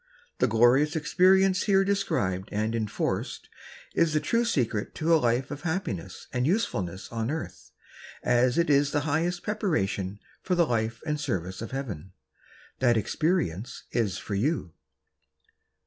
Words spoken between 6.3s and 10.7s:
and usefulness on earth as it is the highest pre paration for the